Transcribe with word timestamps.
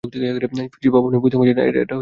ফেজি 0.03 0.87
বাবু 0.89 1.05
আপনি 1.07 1.17
বুঝতে 1.19 1.37
পারছে 1.37 1.53
না, 1.53 1.53
এটা 1.53 1.63
মেয়েদের 1.63 1.81
স্কুল। 1.81 1.89